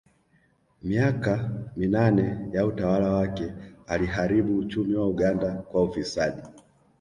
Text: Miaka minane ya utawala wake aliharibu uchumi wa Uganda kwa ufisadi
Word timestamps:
Miaka 0.83 1.49
minane 1.77 2.37
ya 2.53 2.65
utawala 2.65 3.11
wake 3.13 3.53
aliharibu 3.87 4.57
uchumi 4.57 4.95
wa 4.95 5.07
Uganda 5.07 5.51
kwa 5.53 5.83
ufisadi 5.83 6.41